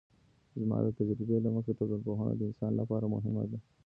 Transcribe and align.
زما 0.61 0.77
د 0.85 0.87
تجربې 0.97 1.37
له 1.45 1.49
مخې 1.55 1.77
ټولنپوهنه 1.79 2.33
د 2.35 2.41
انسان 2.49 2.71
لپاره 2.81 3.05
مهمه 3.15 3.43
ده. 3.51 3.59